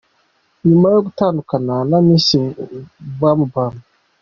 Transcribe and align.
Nyuma 0.67 0.87
yo 0.93 0.99
gutandukana 1.05 1.75
na 1.89 1.97
Miss 2.07 2.27
BumBum. 3.19 3.75